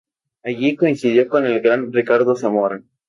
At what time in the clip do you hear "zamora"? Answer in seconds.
2.35-2.81